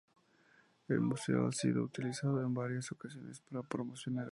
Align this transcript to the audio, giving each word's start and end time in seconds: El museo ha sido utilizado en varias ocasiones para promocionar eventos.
El 0.87 0.99
museo 0.99 1.45
ha 1.45 1.51
sido 1.51 1.83
utilizado 1.83 2.41
en 2.41 2.55
varias 2.55 2.91
ocasiones 2.91 3.39
para 3.41 3.61
promocionar 3.61 4.19
eventos. 4.19 4.19